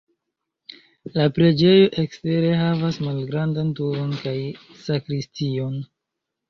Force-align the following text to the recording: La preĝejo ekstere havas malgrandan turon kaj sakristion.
La 1.17 1.27
preĝejo 1.35 1.85
ekstere 2.05 2.51
havas 2.63 2.99
malgrandan 3.09 3.71
turon 3.83 4.19
kaj 4.27 4.37
sakristion. 4.89 5.83